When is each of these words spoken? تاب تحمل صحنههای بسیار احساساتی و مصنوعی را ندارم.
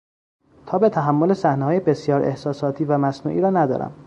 تاب 0.65 0.87
تحمل 0.89 1.33
صحنههای 1.35 1.79
بسیار 1.79 2.21
احساساتی 2.21 2.85
و 2.85 2.97
مصنوعی 2.97 3.41
را 3.41 3.49
ندارم. 3.49 3.93